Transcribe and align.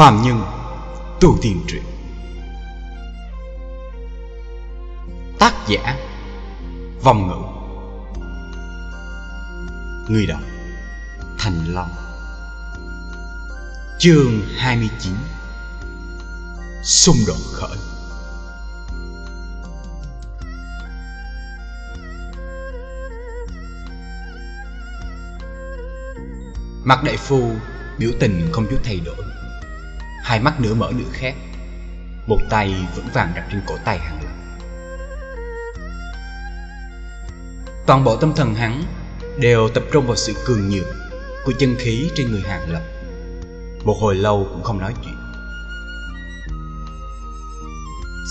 Phàm 0.00 0.22
Nhân, 0.22 0.42
Tu 1.20 1.38
Tiên 1.42 1.60
Truyện 1.68 1.82
Tác 5.38 5.54
giả, 5.68 5.96
Vòng 7.02 7.28
Ngữ. 7.28 7.42
Người 10.08 10.26
đọc, 10.26 10.40
Thành 11.38 11.64
Long. 11.66 11.90
Chương 13.98 14.40
29 14.56 15.12
Xung 16.82 17.16
đột 17.26 17.36
khởi. 17.52 17.76
Mặt 26.84 27.02
đại 27.04 27.16
phu, 27.16 27.52
biểu 27.98 28.10
tình 28.20 28.48
không 28.52 28.66
chút 28.70 28.78
thay 28.84 29.00
đổi. 29.04 29.39
Hai 30.30 30.40
mắt 30.40 30.60
nửa 30.60 30.74
mở 30.74 30.92
nửa 30.96 31.10
khép. 31.12 31.34
Một 32.26 32.38
tay 32.50 32.74
vững 32.96 33.08
vàng 33.14 33.32
đặt 33.34 33.44
trên 33.50 33.62
cổ 33.66 33.74
tay 33.84 33.98
hàng 33.98 34.18
lập 34.22 34.30
Toàn 37.86 38.04
bộ 38.04 38.16
tâm 38.16 38.32
thần 38.36 38.54
hắn 38.54 38.82
đều 39.38 39.68
tập 39.68 39.82
trung 39.92 40.06
vào 40.06 40.16
sự 40.16 40.34
cường 40.44 40.68
nhược 40.68 40.86
của 41.44 41.52
chân 41.58 41.76
khí 41.78 42.10
trên 42.14 42.30
người 42.30 42.40
hàng 42.40 42.70
lập. 42.70 42.82
Một 43.84 43.96
hồi 44.00 44.14
lâu 44.14 44.46
cũng 44.52 44.62
không 44.62 44.78
nói 44.78 44.94
chuyện. 45.04 45.16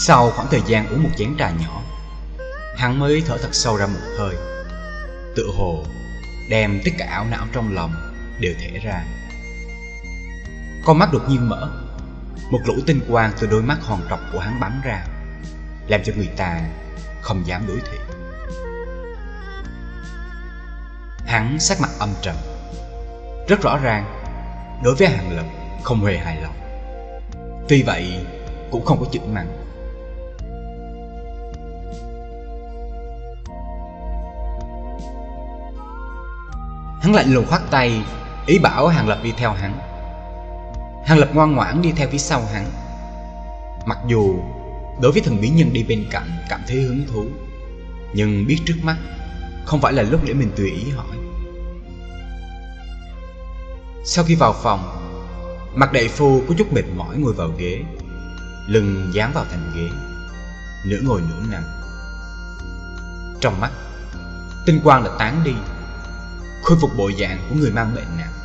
Sau 0.05 0.31
khoảng 0.31 0.47
thời 0.51 0.61
gian 0.67 0.87
uống 0.87 1.03
một 1.03 1.11
chén 1.17 1.37
trà 1.39 1.51
nhỏ, 1.51 1.81
Hắn 2.77 2.99
mới 2.99 3.23
thở 3.27 3.37
thật 3.37 3.49
sâu 3.51 3.77
ra 3.77 3.87
một 3.87 3.99
hơi, 4.17 4.35
Tự 5.35 5.47
hồ 5.57 5.85
đem 6.49 6.81
tất 6.85 6.91
cả 6.97 7.05
ảo 7.05 7.25
não 7.31 7.45
trong 7.53 7.75
lòng 7.75 7.91
đều 8.39 8.53
thể 8.59 8.79
ra. 8.83 9.05
Con 10.85 10.99
mắt 10.99 11.09
đột 11.13 11.29
nhiên 11.29 11.49
mở 11.49 11.88
một 12.51 12.59
lũ 12.65 12.73
tinh 12.87 12.99
quang 13.09 13.31
từ 13.39 13.47
đôi 13.47 13.61
mắt 13.61 13.77
hòn 13.81 14.01
trọc 14.09 14.19
của 14.33 14.39
hắn 14.39 14.59
bắn 14.59 14.81
ra, 14.83 15.05
Làm 15.87 16.01
cho 16.03 16.13
người 16.17 16.29
ta 16.37 16.61
không 17.21 17.47
dám 17.47 17.67
đối 17.67 17.77
thị 17.77 17.97
Hắn 21.25 21.59
sắc 21.59 21.81
mặt 21.81 21.89
âm 21.99 22.09
trầm. 22.21 22.35
Rất 23.47 23.61
rõ 23.61 23.77
ràng, 23.77 24.05
Đối 24.83 24.95
với 24.95 25.07
hàng 25.07 25.35
lập 25.35 25.45
không 25.83 26.05
hề 26.05 26.17
hài 26.17 26.41
lòng. 26.41 26.55
Tuy 27.67 27.83
vậy, 27.83 28.25
cũng 28.71 28.85
không 28.85 28.99
có 28.99 29.05
chữ 29.11 29.19
mặn 29.33 29.47
Hắn 37.01 37.13
lạnh 37.13 37.33
lùng 37.33 37.45
khoát 37.45 37.61
tay, 37.71 38.03
Ý 38.47 38.59
bảo 38.59 38.87
hàng 38.87 39.07
lập 39.07 39.19
đi 39.23 39.33
theo 39.37 39.51
hắn. 39.51 39.88
Hàng 41.09 41.19
Lập 41.19 41.29
ngoan 41.33 41.55
ngoãn 41.55 41.81
đi 41.81 41.91
theo 41.91 42.07
phía 42.11 42.17
sau 42.17 42.45
hắn. 42.53 42.65
Mặc 43.85 43.97
dù 44.07 44.39
đối 45.01 45.11
với 45.11 45.21
thần 45.21 45.41
bí 45.41 45.49
nhân 45.49 45.73
đi 45.73 45.83
bên 45.83 46.05
cạnh 46.11 46.29
cảm 46.49 46.61
thấy 46.67 46.81
hứng 46.81 47.05
thú, 47.07 47.25
Nhưng 48.13 48.47
biết 48.47 48.57
trước 48.65 48.75
mắt 48.83 48.97
không 49.65 49.81
phải 49.81 49.93
là 49.93 50.03
lúc 50.03 50.21
để 50.25 50.33
mình 50.33 50.51
tùy 50.57 50.71
ý 50.71 50.89
hỏi. 50.89 51.17
Sau 54.05 54.25
khi 54.25 54.35
vào 54.35 54.53
phòng 54.63 54.79
Mặt 55.75 55.93
đại 55.93 56.07
phu 56.07 56.41
có 56.47 56.55
chút 56.57 56.73
mệt 56.73 56.85
mỏi 56.95 57.17
ngồi 57.17 57.33
vào 57.33 57.49
ghế, 57.57 57.83
Lưng 58.67 59.11
dán 59.13 59.31
vào 59.33 59.45
thành 59.51 59.71
ghế 59.75 59.89
Nửa 60.85 60.99
ngồi 61.03 61.21
nửa 61.21 61.51
nằm. 61.51 61.63
Trong 63.41 63.61
mắt, 63.61 63.71
Tinh 64.65 64.79
quang 64.83 65.03
đã 65.03 65.11
tán 65.19 65.41
đi, 65.43 65.53
Khôi 66.63 66.77
phục 66.81 66.89
bộ 66.97 67.11
dạng 67.19 67.37
của 67.49 67.55
người 67.55 67.71
mang 67.71 67.95
bệnh 67.95 68.17
nặng 68.17 68.38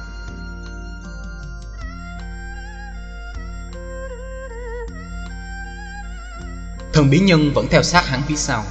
Thần 6.94 7.10
bí 7.10 7.18
nhân 7.18 7.52
vẫn 7.54 7.66
theo 7.70 7.82
sát 7.82 8.06
hắn 8.06 8.22
phía 8.22 8.36
sau. 8.36 8.64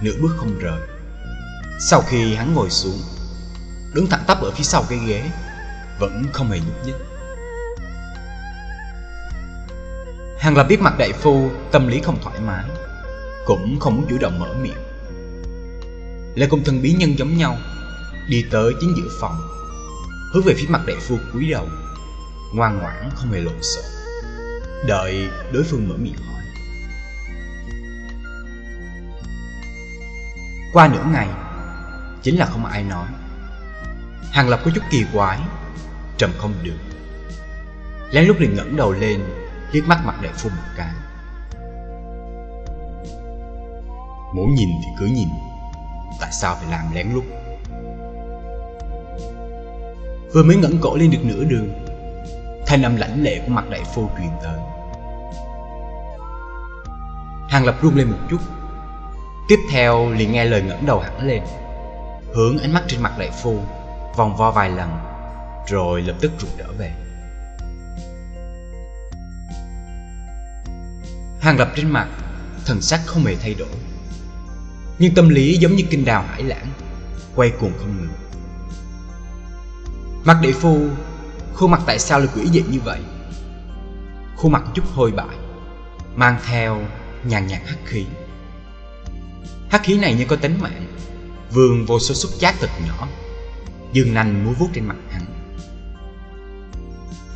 Nửa 0.00 0.12
bước 0.20 0.34
không 0.36 0.58
rời. 0.58 0.80
Sau 1.80 2.02
khi 2.08 2.34
hắn 2.34 2.54
ngồi 2.54 2.70
xuống, 2.70 2.98
Đứng 3.94 4.06
thẳng 4.06 4.24
tắp 4.26 4.42
ở 4.42 4.50
phía 4.50 4.64
sau 4.64 4.84
cái 4.88 4.98
ghế, 5.06 5.30
Vẫn 5.98 6.24
không 6.32 6.50
hề 6.50 6.58
nhúc 6.58 6.86
nhích. 6.86 6.94
Hàng 10.38 10.56
lập 10.56 10.66
biết 10.68 10.80
mặt 10.80 10.98
đại 10.98 11.12
phu 11.12 11.50
Tâm 11.72 11.88
lý 11.88 12.00
không 12.00 12.18
thoải 12.22 12.40
mái, 12.40 12.64
Cũng 13.46 13.80
không 13.80 13.96
muốn 13.96 14.06
chủ 14.10 14.18
động 14.20 14.38
mở 14.38 14.54
miệng. 14.62 14.82
Lại 16.34 16.48
cùng 16.50 16.64
thần 16.64 16.82
bí 16.82 16.92
nhân 16.92 17.18
giống 17.18 17.36
nhau, 17.36 17.58
Đi 18.28 18.44
tới 18.50 18.72
chính 18.80 18.94
giữa 18.96 19.10
phòng, 19.20 19.40
Hướng 20.32 20.44
về 20.44 20.54
phía 20.56 20.68
mặt 20.68 20.80
đại 20.86 20.96
phu 21.00 21.16
cúi 21.32 21.50
đầu, 21.50 21.66
Ngoan 22.54 22.78
ngoãn 22.78 23.10
không 23.14 23.32
hề 23.32 23.40
lộn 23.40 23.62
xộn, 23.62 23.84
Đợi 24.86 25.28
đối 25.52 25.64
phương 25.64 25.88
mở 25.88 25.94
miệng 25.98 26.16
hỏi. 26.16 26.45
Qua 30.76 30.88
nửa 30.88 31.04
ngày, 31.12 31.28
Chính 32.22 32.38
là 32.38 32.46
không 32.46 32.64
ai 32.64 32.82
nói. 32.82 33.06
Hàng 34.32 34.48
Lập 34.48 34.60
có 34.64 34.70
chút 34.74 34.80
kỳ 34.90 35.04
quái, 35.12 35.40
Trầm 36.18 36.30
không 36.38 36.52
được. 36.62 36.78
Lén 38.10 38.24
lúc 38.24 38.36
liền 38.40 38.56
ngẩng 38.56 38.76
đầu 38.76 38.92
lên, 38.92 39.20
liếc 39.72 39.86
mắt 39.88 39.98
mặt 40.04 40.14
đại 40.22 40.32
phu 40.36 40.48
một 40.48 40.72
cái. 40.76 40.92
Muốn 44.34 44.54
nhìn 44.54 44.68
thì 44.82 44.88
cứ 44.98 45.06
nhìn, 45.06 45.28
Tại 46.20 46.32
sao 46.32 46.54
phải 46.54 46.70
làm 46.70 46.94
lén 46.94 47.06
lút? 47.14 47.24
Vừa 50.34 50.42
mới 50.42 50.56
ngẩng 50.56 50.78
cổ 50.80 50.96
lên 50.96 51.10
được 51.10 51.24
nửa 51.24 51.44
đường, 51.44 51.68
Thanh 52.66 52.82
âm 52.82 52.96
lãnh 52.96 53.22
lệ 53.22 53.40
của 53.46 53.52
mặt 53.52 53.64
đại 53.70 53.82
phu 53.94 54.10
truyền 54.18 54.30
tới. 54.42 54.58
Hàng 57.48 57.64
Lập 57.64 57.74
run 57.82 57.94
lên 57.94 58.10
một 58.10 58.18
chút 58.30 58.40
Tiếp 59.48 59.60
theo 59.70 60.10
liền 60.12 60.32
nghe 60.32 60.44
lời 60.44 60.62
ngẩng 60.62 60.86
đầu 60.86 61.00
hẳn 61.00 61.26
lên, 61.26 61.42
Hướng 62.34 62.58
ánh 62.58 62.72
mắt 62.72 62.82
trên 62.88 63.02
mặt 63.02 63.12
đại 63.18 63.30
phu, 63.42 63.58
Vòng 64.16 64.36
vo 64.36 64.50
vài 64.50 64.70
lần, 64.70 64.90
Rồi 65.68 66.02
lập 66.02 66.16
tức 66.20 66.32
rụt 66.38 66.50
đỡ 66.58 66.64
về. 66.78 66.92
Hàng 71.40 71.58
lập 71.58 71.72
trên 71.76 71.90
mặt, 71.90 72.08
Thần 72.64 72.80
sắc 72.80 73.00
không 73.06 73.24
hề 73.24 73.36
thay 73.36 73.54
đổi, 73.54 73.68
Nhưng 74.98 75.14
tâm 75.14 75.28
lý 75.28 75.56
giống 75.56 75.76
như 75.76 75.84
kinh 75.90 76.04
đào 76.04 76.24
hải 76.28 76.42
lãng, 76.42 76.66
Quay 77.34 77.50
cuồng 77.50 77.72
không 77.78 77.96
ngừng. 77.96 78.14
Mặt 80.24 80.38
đại 80.42 80.52
phu, 80.52 80.78
Khuôn 81.54 81.70
mặt 81.70 81.80
tại 81.86 81.98
sao 81.98 82.18
lại 82.18 82.28
quỷ 82.34 82.46
dị 82.52 82.62
như 82.62 82.80
vậy? 82.84 83.00
Khuôn 84.36 84.52
mặt 84.52 84.62
chút 84.74 84.84
hôi 84.94 85.12
bại, 85.12 85.36
Mang 86.16 86.38
theo 86.46 86.80
nhàn 87.24 87.46
nhạt 87.46 87.60
hắc 87.66 87.78
khí. 87.84 88.06
Hắc 89.76 89.84
khí 89.84 89.98
này 89.98 90.14
như 90.14 90.24
có 90.24 90.36
tính 90.36 90.58
mạng. 90.60 90.86
Vương 91.50 91.86
vô 91.86 91.98
số 91.98 92.14
xúc 92.14 92.30
giác 92.38 92.54
thật 92.60 92.70
nhỏ, 92.86 93.08
Dương 93.92 94.14
nanh 94.14 94.44
múa 94.44 94.52
vuốt 94.52 94.68
trên 94.74 94.84
mặt 94.84 94.96
hắn. 95.10 95.22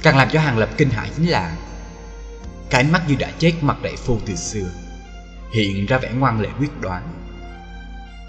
Càng 0.02 0.16
làm 0.16 0.28
cho 0.32 0.40
Hàng 0.40 0.58
Lập 0.58 0.68
kinh 0.76 0.90
hãi 0.90 1.10
chính 1.16 1.26
là, 1.26 1.56
Cái 2.70 2.82
ánh 2.82 2.92
mắt 2.92 3.02
như 3.08 3.14
đã 3.18 3.30
chết, 3.38 3.52
mặt 3.60 3.82
đại 3.82 3.96
phu 3.96 4.18
từ 4.26 4.34
xưa, 4.34 4.70
Hiện 5.52 5.86
ra 5.86 5.98
vẻ 5.98 6.10
ngoan 6.12 6.40
lệ 6.40 6.48
quyết 6.58 6.80
đoán. 6.80 7.02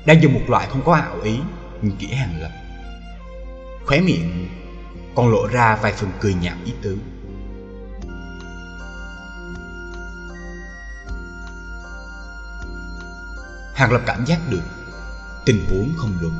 Đang 0.05 0.23
dùng 0.23 0.33
một 0.33 0.43
loại 0.47 0.67
không 0.69 0.81
có 0.85 0.93
ảo 0.93 1.21
ý, 1.21 1.39
Nhìn 1.81 1.95
kỹ 1.99 2.07
Hàng 2.07 2.41
Lập. 2.41 2.51
Khóe 3.85 4.01
miệng 4.01 4.49
còn 5.15 5.31
lộ 5.31 5.47
ra 5.47 5.75
vài 5.75 5.93
phần 5.93 6.11
cười 6.19 6.33
nhạo 6.33 6.55
ý 6.65 6.73
tứ. 6.81 6.97
Hàng 13.81 13.91
Lập 13.91 14.01
cảm 14.05 14.25
giác 14.25 14.39
được 14.49 14.61
Tình 15.45 15.65
huống 15.69 15.93
không 15.97 16.17
đúng. 16.21 16.39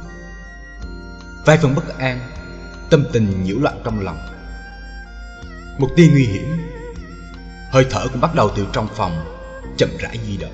Vài 1.45 1.57
phần 1.57 1.75
bất 1.75 1.97
an, 1.97 2.19
Tâm 2.89 3.05
tình 3.13 3.43
nhiễu 3.43 3.59
loạn 3.59 3.81
trong 3.83 3.99
lòng. 3.99 4.17
Một 5.79 5.87
tia 5.95 6.07
nguy 6.07 6.23
hiểm, 6.23 6.61
Hơi 7.71 7.85
thở 7.89 8.07
cũng 8.07 8.21
bắt 8.21 8.35
đầu 8.35 8.51
từ 8.55 8.67
trong 8.73 8.87
phòng 8.95 9.37
Chậm 9.77 9.89
rãi 9.99 10.19
di 10.27 10.37
động. 10.37 10.53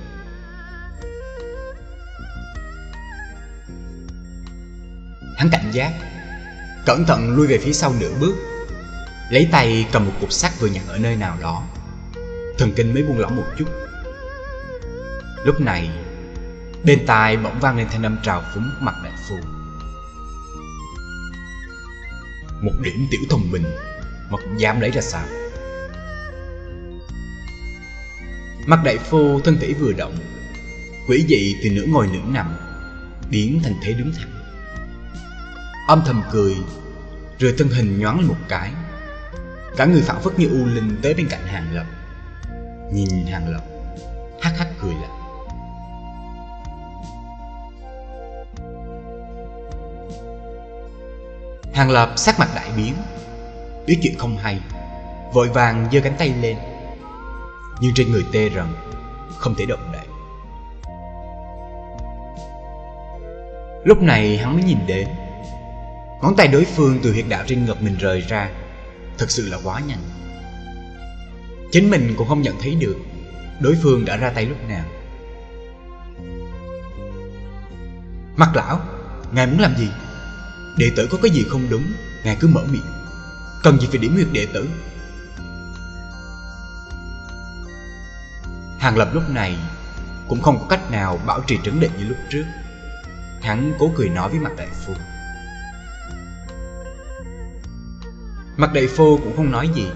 Hắn 5.37 5.49
cảnh 5.51 5.71
giác 5.71 5.93
Cẩn 6.85 7.05
thận 7.05 7.35
lui 7.35 7.47
về 7.47 7.57
phía 7.57 7.73
sau 7.73 7.93
nửa 7.99 8.13
bước, 8.19 8.35
Lấy 9.29 9.47
tay 9.51 9.87
cầm 9.91 10.05
một 10.05 10.13
cục 10.19 10.31
sắt 10.31 10.59
vừa 10.59 10.67
nhặt 10.67 10.83
ở 10.87 10.97
nơi 10.97 11.15
nào 11.15 11.37
đó. 11.41 11.63
Thần 12.57 12.73
kinh 12.75 12.93
mới 12.93 13.03
buông 13.03 13.19
lỏng 13.19 13.35
một 13.35 13.45
chút. 13.57 13.67
Lúc 15.43 15.61
này 15.61 15.89
Bên 16.83 17.05
tai 17.07 17.37
bỗng 17.37 17.59
vang 17.59 17.77
lên 17.77 17.87
thanh 17.91 18.03
âm 18.03 18.17
trào 18.23 18.43
phúng 18.53 18.69
mặt 18.79 18.95
đại 19.03 19.13
phu 19.29 19.35
Một 22.61 22.71
điểm 22.81 23.07
tiểu 23.11 23.21
thông 23.29 23.51
minh 23.51 23.63
Mà 24.29 24.37
cũng 24.37 24.59
dám 24.59 24.79
lấy 24.79 24.91
ra 24.91 25.01
sao? 25.01 25.25
Mặt 28.65 28.79
đại 28.83 28.97
phu 28.97 29.41
thân 29.41 29.57
thể 29.61 29.73
vừa 29.73 29.93
động 29.93 30.17
Quỷ 31.07 31.25
dị 31.27 31.55
từ 31.63 31.69
nửa 31.69 31.85
ngồi 31.85 32.07
nửa 32.07 32.33
nằm 32.33 32.55
Biến 33.29 33.59
thành 33.63 33.73
thế 33.81 33.93
đứng 33.93 34.11
thẳng. 34.17 34.31
Âm 35.87 36.01
thầm 36.05 36.21
cười 36.31 36.55
Rồi 37.39 37.53
thân 37.57 37.67
hình 37.69 37.99
nhoáng 37.99 38.19
lên 38.19 38.27
một 38.27 38.37
cái. 38.47 38.71
Cả 39.77 39.85
người 39.85 40.01
phản 40.01 40.21
phất 40.23 40.39
như 40.39 40.47
u 40.47 40.65
linh 40.65 40.99
tới 41.01 41.13
bên 41.13 41.27
cạnh 41.29 41.47
Hàng 41.47 41.75
Lập. 41.75 41.85
Nhìn 42.93 43.09
Hàng 43.31 43.51
Lập 43.51 43.61
Hắc 44.41 44.57
hắc 44.57 44.67
cười 44.81 44.93
lại 44.93 45.16
Hàng 51.77 51.91
Lập 51.91 52.13
sắc 52.15 52.39
mặt 52.39 52.49
đại 52.55 52.69
biến. 52.77 52.93
Biết 53.87 53.99
chuyện 54.01 54.17
không 54.17 54.37
hay, 54.37 54.59
Vội 55.33 55.49
vàng 55.49 55.87
giơ 55.91 55.99
cánh 56.01 56.15
tay 56.17 56.33
lên. 56.41 56.57
Nhưng 57.79 57.93
trên 57.95 58.11
người 58.11 58.25
tê 58.33 58.49
rần, 58.55 58.65
Không 59.37 59.55
thể 59.55 59.65
động 59.65 59.91
đậy. 59.93 60.05
Lúc 63.83 64.01
này 64.01 64.37
hắn 64.37 64.53
mới 64.53 64.63
nhìn 64.63 64.77
đến, 64.87 65.07
Ngón 66.21 66.35
tay 66.35 66.47
đối 66.47 66.65
phương 66.65 66.99
từ 67.03 67.11
huyệt 67.11 67.25
đạo 67.29 67.43
trên 67.47 67.65
ngực 67.65 67.81
mình 67.81 67.97
rời 67.99 68.21
ra. 68.21 68.49
Thật 69.17 69.31
sự 69.31 69.49
là 69.49 69.57
quá 69.63 69.81
nhanh. 69.87 70.03
Chính 71.71 71.89
mình 71.89 72.13
cũng 72.17 72.27
không 72.27 72.41
nhận 72.41 72.55
thấy 72.61 72.75
được 72.75 72.97
Đối 73.59 73.77
phương 73.83 74.05
đã 74.05 74.17
ra 74.17 74.29
tay 74.29 74.45
lúc 74.45 74.57
nào. 74.69 74.85
Mặt 78.35 78.49
lão, 78.55 78.79
Ngài 79.31 79.47
muốn 79.47 79.59
làm 79.59 79.75
gì? 79.77 79.87
Đệ 80.77 80.91
tử 80.95 81.07
có 81.11 81.17
cái 81.21 81.31
gì 81.31 81.45
không 81.49 81.69
đúng, 81.69 81.93
Ngài 82.23 82.37
cứ 82.39 82.47
mở 82.47 82.61
miệng. 82.71 82.91
Cần 83.63 83.79
gì 83.79 83.87
phải 83.87 83.97
điểm 83.97 84.13
huyệt 84.13 84.27
đệ 84.31 84.45
tử? 84.53 84.69
Hàng 88.79 88.97
Lập 88.97 89.09
lúc 89.13 89.29
này 89.29 89.57
Cũng 90.27 90.41
không 90.41 90.59
có 90.59 90.65
cách 90.69 90.91
nào 90.91 91.19
bảo 91.25 91.41
trì 91.47 91.59
trấn 91.63 91.79
định 91.79 91.91
như 91.97 92.03
lúc 92.03 92.17
trước. 92.29 92.43
Hắn 93.41 93.73
cố 93.79 93.91
cười 93.95 94.09
nói 94.09 94.29
với 94.29 94.39
mặt 94.39 94.51
đại 94.57 94.67
phu. 94.85 94.93
Mặt 98.57 98.73
đại 98.73 98.87
phu 98.87 99.17
cũng 99.17 99.35
không 99.35 99.51
nói 99.51 99.69
gì, 99.75 99.87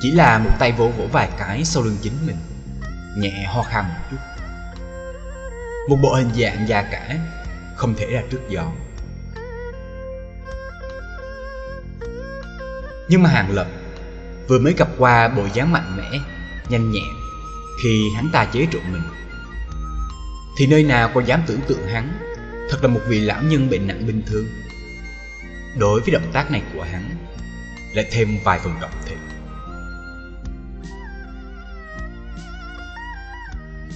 Chỉ 0.00 0.10
là 0.10 0.38
một 0.38 0.50
tay 0.58 0.72
vỗ 0.72 0.88
vỗ 0.88 1.06
vài 1.12 1.30
cái 1.38 1.64
sau 1.64 1.82
lưng 1.82 1.96
chính 2.02 2.26
mình, 2.26 2.36
Nhẹ 3.16 3.44
ho 3.44 3.62
khan 3.62 3.84
một 3.84 4.00
chút. 4.10 4.16
Một 5.88 5.96
bộ 6.02 6.14
hình 6.14 6.30
dạng 6.34 6.68
già 6.68 6.82
cả, 6.82 7.16
Không 7.76 7.94
thể 7.94 8.06
ra 8.06 8.22
trước 8.30 8.40
giòn 8.50 8.83
Nhưng 13.08 13.22
mà 13.22 13.30
Hàng 13.30 13.50
Lập 13.50 13.66
Vừa 14.48 14.58
mới 14.58 14.74
gặp 14.78 14.88
qua 14.98 15.28
bộ 15.28 15.46
dáng 15.54 15.72
mạnh 15.72 15.96
mẽ, 15.96 16.18
Nhanh 16.68 16.90
nhẹn 16.90 17.04
Khi 17.82 18.10
hắn 18.16 18.30
ta 18.32 18.44
chế 18.44 18.66
trụ 18.70 18.78
mình. 18.92 19.02
Thì 20.58 20.66
nơi 20.66 20.82
nào 20.82 21.10
có 21.14 21.20
dám 21.20 21.42
tưởng 21.46 21.60
tượng 21.68 21.86
hắn, 21.86 22.18
Thật 22.70 22.78
là 22.82 22.88
một 22.88 23.00
vị 23.08 23.20
lão 23.20 23.42
nhân 23.42 23.70
bệnh 23.70 23.86
nặng 23.86 24.06
bình 24.06 24.22
thường. 24.26 24.46
Đối 25.78 26.00
với 26.00 26.10
động 26.10 26.30
tác 26.32 26.50
này 26.50 26.62
của 26.74 26.82
hắn, 26.82 27.10
Lại 27.94 28.06
thêm 28.12 28.38
vài 28.44 28.58
phần 28.58 28.74
động 28.80 28.90
thị 29.06 29.14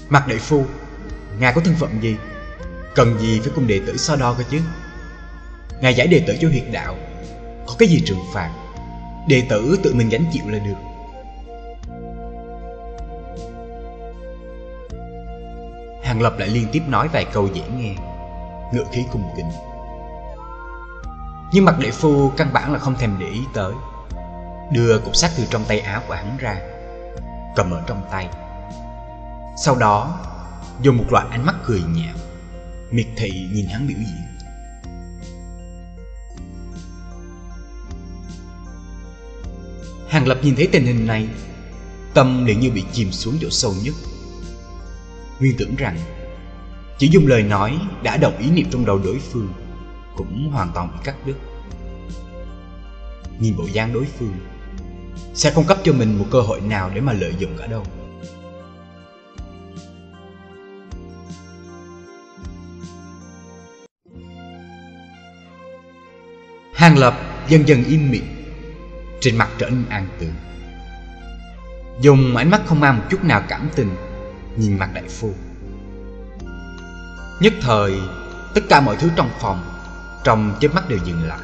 Mặt 0.09 0.29
đại 0.29 0.39
phu, 0.39 0.67
Ngài 1.41 1.53
có 1.53 1.61
thân 1.61 1.75
phận 1.75 2.03
gì? 2.03 2.17
Cần 2.95 3.19
gì 3.19 3.41
phải 3.41 3.53
cùng 3.55 3.67
đệ 3.67 3.81
tử 3.87 3.97
so 3.97 4.17
đo 4.17 4.35
cơ 4.35 4.45
chứ? 4.51 4.61
Ngài 5.81 5.95
giải 5.95 6.07
đệ 6.07 6.25
tử 6.27 6.37
cho 6.41 6.49
huyệt 6.49 6.65
đạo, 6.73 6.97
Có 7.67 7.75
cái 7.79 7.89
gì 7.89 8.03
trừng 8.07 8.21
phạt? 8.35 8.51
Đệ 9.29 9.47
tử 9.49 9.79
tự 9.83 9.95
mình 9.95 10.09
gánh 10.09 10.25
chịu 10.33 10.45
là 10.47 10.59
được. 10.59 10.75
Hàng 16.03 16.23
Lập 16.23 16.35
lại 16.39 16.49
liên 16.49 16.67
tiếp 16.73 16.83
nói 16.89 17.09
vài 17.09 17.25
câu 17.33 17.49
dễ 17.55 17.63
nghe, 17.77 17.95
ngựa 18.73 18.85
khí 18.93 19.05
cùng 19.13 19.23
kính. 19.37 19.51
Nhưng 21.53 21.65
mặt 21.65 21.75
đệ 21.79 21.91
phu 21.91 22.31
căn 22.37 22.53
bản 22.53 22.73
là 22.73 22.79
không 22.79 22.95
thèm 22.95 23.17
để 23.19 23.27
ý 23.27 23.41
tới. 23.55 23.73
Đưa 24.73 24.99
cục 24.99 25.17
sắt 25.17 25.31
từ 25.37 25.45
trong 25.51 25.65
tay 25.69 25.81
áo 25.81 26.03
của 26.09 26.15
hắn 26.15 26.37
ra, 26.39 26.61
cầm 27.57 27.71
ở 27.71 27.83
trong 27.87 28.03
tay. 28.11 28.29
Sau 29.57 29.77
đó, 29.77 30.21
dùng 30.81 30.97
một 30.97 31.05
loại 31.11 31.27
ánh 31.31 31.47
mắt 31.47 31.55
cười 31.65 31.81
nhạo 31.81 32.15
miệt 32.91 33.07
thị 33.17 33.49
nhìn 33.53 33.67
hắn 33.67 33.87
biểu 33.89 33.97
diễn. 33.99 34.38
Hàng 40.19 40.29
lập 40.29 40.39
nhìn 40.43 40.57
thấy 40.57 40.69
tình 40.73 40.87
hình 40.87 41.07
này, 41.07 41.29
tâm 42.15 42.45
liền 42.45 42.61
như 42.61 42.71
bị 42.71 42.85
chìm 42.93 43.13
xuống 43.13 43.39
chỗ 43.41 43.49
sâu 43.51 43.75
nhất. 43.83 43.95
Nguyên 45.41 45.57
tưởng 45.59 45.75
rằng, 45.77 45.97
chỉ 46.99 47.09
dùng 47.09 47.27
lời 47.27 47.43
nói 47.43 47.79
đã 48.03 48.17
đọc 48.17 48.33
ý 48.39 48.51
niệm 48.51 48.67
trong 48.71 48.87
đầu 48.87 48.99
đối 49.05 49.19
phương 49.19 49.49
Cũng 50.17 50.51
hoàn 50.53 50.71
toàn 50.75 50.89
bị 50.93 51.01
cắt 51.05 51.27
đứt. 51.27 51.35
Nhìn 53.41 53.57
bộ 53.57 53.65
dáng 53.73 53.93
đối 53.93 54.05
phương, 54.19 54.35
Sẽ 55.35 55.51
không 55.51 55.65
cấp 55.65 55.79
cho 55.85 55.93
mình 55.93 56.19
một 56.19 56.27
cơ 56.31 56.41
hội 56.41 56.61
nào 56.61 56.91
để 56.95 57.01
mà 57.01 57.13
lợi 57.13 57.35
dụng 57.39 57.57
cả 57.59 57.67
đâu. 57.67 57.85
Hàng 66.75 66.99
Lập 66.99 67.15
dần 67.49 67.69
dần 67.69 67.85
im 67.85 68.11
miệng. 68.11 68.38
Trên 69.21 69.37
mặt 69.37 69.49
trở 69.59 69.71
nên 69.71 69.85
an 69.89 70.09
tường. 70.19 70.35
Dùng 72.01 72.37
ánh 72.37 72.51
mắt 72.51 72.61
không 72.67 72.81
mang 72.81 72.99
một 72.99 73.05
chút 73.11 73.25
nào 73.25 73.43
cảm 73.49 73.69
tình, 73.75 73.97
Nhìn 74.57 74.79
mặt 74.79 74.91
đại 74.95 75.05
phu. 75.09 75.33
Nhất 77.41 77.53
thời, 77.63 78.01
Tất 78.55 78.61
cả 78.69 78.81
mọi 78.81 78.97
thứ 78.97 79.11
trong 79.17 79.31
phòng, 79.41 79.65
Trong 80.25 80.57
chớp 80.61 80.75
mắt 80.75 80.89
đều 80.89 80.99
dừng 81.05 81.29
lại. 81.29 81.39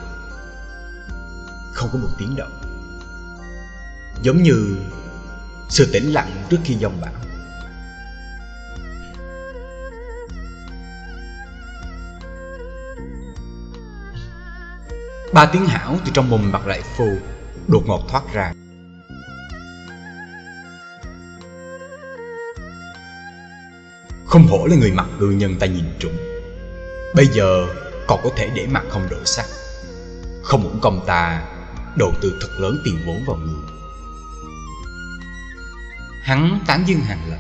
Không 1.73 1.91
có 1.93 1.99
một 1.99 2.09
tiếng 2.19 2.37
động. 2.37 2.61
Giống 4.23 4.43
như 4.43 4.77
Sự 5.69 5.91
tĩnh 5.93 6.13
lặng 6.13 6.31
trước 6.51 6.59
khi 6.65 6.75
dòng 6.75 7.01
bão. 7.01 7.13
Ba 15.33 15.47
tiếng 15.47 15.67
hảo 15.67 15.99
từ 16.05 16.11
trong 16.15 16.31
mồm 16.31 16.53
mặt 16.53 16.67
đại 16.67 16.83
phu 16.97 17.09
Đột 17.69 17.83
ngột 17.87 18.09
thoát 18.09 18.23
ra. 18.33 18.53
Không 24.27 24.47
hổ 24.47 24.67
là 24.67 24.77
người 24.77 24.93
mặt 24.93 25.07
cư 25.21 25.31
nhân 25.31 25.57
ta 25.61 25.67
nhìn 25.67 25.85
trúng 25.99 26.17
Bây 27.15 27.27
giờ 27.27 27.67
còn 28.07 28.21
có 28.25 28.31
thể 28.37 28.51
để 28.55 28.67
mặt 28.67 28.85
không 28.89 29.07
đổi 29.11 29.25
sắc. 29.25 29.47
Không 30.43 30.63
muốn 30.63 30.79
công 30.83 31.05
ta 31.07 31.43
đầu 31.97 32.13
tư 32.23 32.39
thật 32.41 32.49
lớn 32.59 32.77
tiền 32.85 32.99
vốn 33.07 33.25
vào 33.27 33.37
người. 33.37 33.71
Hắn 36.23 36.61
tán 36.67 36.85
dương 36.87 37.01
hàng 37.01 37.31
lập. 37.31 37.39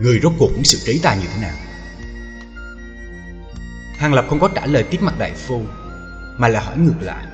Người 0.00 0.20
rốt 0.22 0.32
cuộc 0.38 0.52
muốn 0.54 0.64
xử 0.64 0.78
trí 0.84 0.98
ta 0.98 1.14
như 1.14 1.26
thế 1.34 1.42
nào? 1.42 1.56
Hàng 3.98 4.14
Lập 4.14 4.26
không 4.28 4.40
có 4.40 4.48
trả 4.54 4.66
lời 4.66 4.82
tiếp 4.82 4.98
mặt 5.02 5.14
đại 5.18 5.32
phu. 5.34 5.62
Mà 6.38 6.48
là 6.48 6.60
hỏi 6.60 6.78
ngược 6.78 7.00
lại. 7.00 7.24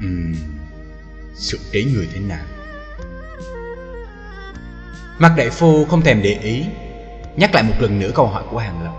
Ừm 0.00 0.34
Xử 1.34 1.58
trí 1.72 1.84
người 1.84 2.08
thế 2.14 2.20
nào? 2.20 2.44
Mặt 5.18 5.34
đại 5.36 5.50
phu 5.50 5.84
không 5.84 6.02
thèm 6.02 6.22
để 6.22 6.38
ý, 6.42 6.64
Nhắc 7.36 7.54
lại 7.54 7.62
một 7.62 7.74
lần 7.78 7.98
nữa 7.98 8.10
câu 8.14 8.26
hỏi 8.26 8.42
của 8.50 8.58
Hàng 8.58 8.82
Lập. 8.82 8.92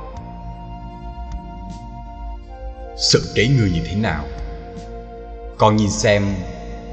Sự 2.97 3.31
trí 3.35 3.47
người 3.47 3.71
như 3.71 3.81
thế 3.85 3.95
nào? 3.95 4.25
Còn 5.57 5.75
nhìn 5.75 5.89
xem 5.89 6.35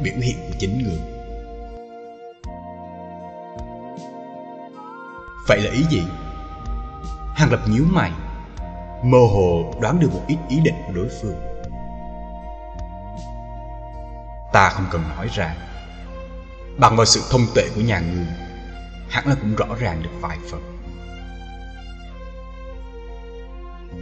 biểu 0.03 0.15
hiện 0.23 0.37
của 0.49 0.55
chính 0.59 0.83
người. 0.83 1.01
Vậy 5.49 5.61
là 5.61 5.71
ý 5.73 5.83
gì? 5.91 6.03
Hàng 7.35 7.51
Lập 7.51 7.61
nhíu 7.69 7.85
mày. 7.91 8.13
Mơ 9.03 9.19
hồ 9.19 9.75
đoán 9.81 10.01
được 10.01 10.13
một 10.13 10.23
ít 10.27 10.39
ý 10.49 10.61
định 10.65 10.75
của 10.87 10.93
đối 10.93 11.09
phương. 11.23 11.37
Ta 14.53 14.71
không 14.71 14.87
cần 14.91 15.03
nói 15.17 15.29
ra. 15.35 15.55
Bằng 16.79 16.97
vào 16.97 17.07
sự 17.07 17.21
thông 17.31 17.47
tuệ 17.55 17.69
của 17.75 17.81
nhà 17.81 18.01
người 18.01 18.27
hẳn 19.11 19.27
là 19.27 19.35
cũng 19.35 19.57
rõ 19.57 19.67
ràng 19.81 20.03
được 20.03 20.11
vài 20.21 20.39
phần. 20.51 20.61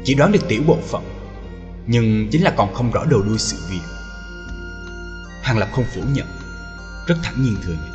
Chỉ 0.05 0.15
đoán 0.15 0.33
được 0.33 0.49
tiểu 0.49 0.63
bộ 0.67 0.79
phận, 0.83 1.03
nhưng 1.87 2.29
chính 2.33 2.45
là 2.45 2.55
còn 2.57 2.75
không 2.75 2.91
rõ 2.91 3.05
đầu 3.05 3.23
đuôi 3.23 3.39
sự 3.39 3.57
việc. 3.71 3.83
Hàng 5.43 5.59
lập 5.59 5.69
không 5.73 5.85
phủ 5.95 6.01
nhận, 6.13 6.27
rất 7.07 7.15
thẳng 7.23 7.43
nhiên 7.43 7.57
thừa 7.63 7.73
nhận. 7.73 7.95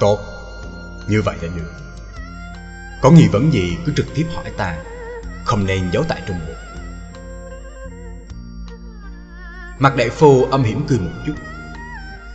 Tốt 0.00 0.31
như 1.08 1.22
vậy 1.22 1.36
là 1.42 1.48
được. 1.56 1.72
Có 3.02 3.10
nghi 3.10 3.28
vấn 3.28 3.52
gì 3.52 3.76
cứ 3.86 3.92
trực 3.96 4.06
tiếp 4.14 4.26
hỏi 4.34 4.52
ta, 4.56 4.78
không 5.44 5.66
nên 5.66 5.90
giấu 5.92 6.04
tại 6.08 6.22
trong 6.28 6.38
bụng. 6.46 6.56
Mặt 9.78 9.96
đại 9.96 10.10
phu 10.10 10.44
âm 10.44 10.62
hiểm 10.62 10.84
cười 10.88 10.98
một 10.98 11.10
chút. 11.26 11.34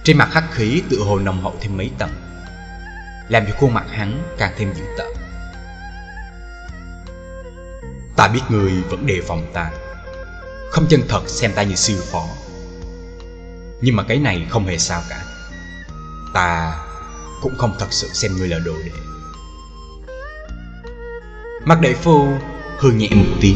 Trên 0.03 0.17
mặt 0.17 0.29
hắc 0.31 0.43
khí 0.51 0.83
tự 0.89 0.99
hồ 0.99 1.19
nồng 1.19 1.41
hậu 1.41 1.55
thêm 1.61 1.77
mấy 1.77 1.91
tầng, 1.97 2.11
Làm 3.29 3.45
cho 3.45 3.53
khuôn 3.59 3.73
mặt 3.73 3.85
hắn 3.91 4.23
càng 4.37 4.53
thêm 4.57 4.73
dữ 4.73 4.83
tợn. 4.97 5.07
Ta 8.15 8.27
biết 8.27 8.41
người 8.49 8.71
vẫn 8.89 9.05
đề 9.05 9.21
phòng 9.27 9.51
ta, 9.53 9.71
Không 10.71 10.87
chân 10.89 11.01
thật 11.09 11.21
xem 11.27 11.51
ta 11.55 11.63
như 11.63 11.75
siêu 11.75 11.97
phó. 12.11 12.25
Nhưng 13.81 13.95
mà 13.95 14.03
cái 14.03 14.17
này 14.17 14.47
không 14.49 14.65
hề 14.65 14.77
sao 14.77 15.01
cả. 15.09 15.23
Ta 16.33 16.77
cũng 17.41 17.55
không 17.57 17.75
thật 17.79 17.87
sự 17.91 18.07
xem 18.13 18.31
ngươi 18.37 18.47
là 18.47 18.59
đồ 18.59 18.73
đệ. 18.85 18.91
Mặt 21.65 21.79
đại 21.81 21.93
phu 21.93 22.27
hư 22.77 22.91
nhẹ 22.91 23.09
một 23.15 23.37
tiếng. 23.41 23.55